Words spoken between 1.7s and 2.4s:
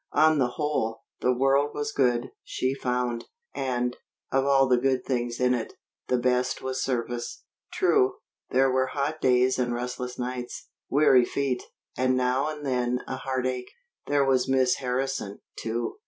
was good,